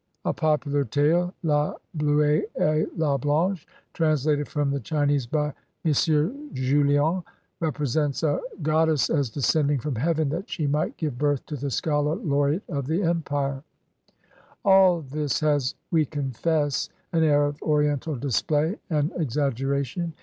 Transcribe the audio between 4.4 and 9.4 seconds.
from the Chinese by M. Julien, represents a god dess as